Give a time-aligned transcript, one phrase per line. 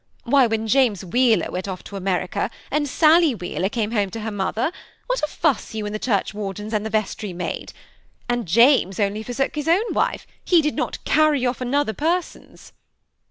[0.23, 4.31] Why, when James Wheeler went off to America, and Sally Wheeler came home to her
[4.31, 4.71] mother,
[5.05, 7.71] what a fiiss you and the churchwardens and the vestry made!
[8.27, 12.73] and James only forsook his own wife, he did not carry off another person's."